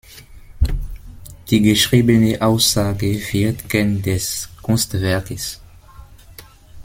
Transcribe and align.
Die 1.51 1.61
geschriebene 1.61 2.41
Aussage 2.41 3.19
wird 3.31 3.69
Kern 3.69 4.01
des 4.01 4.49
Kunstwerkes. 4.63 5.61